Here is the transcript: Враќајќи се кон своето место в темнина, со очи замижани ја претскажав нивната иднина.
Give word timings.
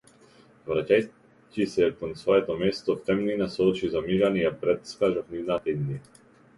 Враќајќи 0.69 1.67
се 1.75 1.91
кон 2.01 2.17
своето 2.23 2.57
место 2.63 2.97
в 2.97 3.05
темнина, 3.13 3.51
со 3.59 3.69
очи 3.75 3.93
замижани 3.95 4.45
ја 4.49 4.55
претскажав 4.67 5.33
нивната 5.39 5.77
иднина. 5.77 6.25